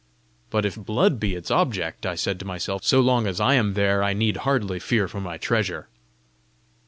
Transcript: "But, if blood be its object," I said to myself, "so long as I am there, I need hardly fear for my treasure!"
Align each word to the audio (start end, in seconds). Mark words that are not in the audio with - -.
"But, 0.49 0.65
if 0.65 0.75
blood 0.77 1.19
be 1.19 1.35
its 1.35 1.51
object," 1.51 2.07
I 2.07 2.15
said 2.15 2.39
to 2.39 2.45
myself, 2.45 2.83
"so 2.83 2.99
long 3.01 3.27
as 3.27 3.39
I 3.39 3.53
am 3.53 3.75
there, 3.75 4.01
I 4.01 4.13
need 4.13 4.37
hardly 4.37 4.79
fear 4.79 5.07
for 5.07 5.21
my 5.21 5.37
treasure!" 5.37 5.89